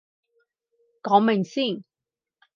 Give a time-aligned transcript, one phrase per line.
[1.03, 1.83] 講明先